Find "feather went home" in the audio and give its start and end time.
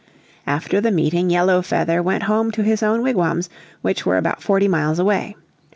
1.61-2.49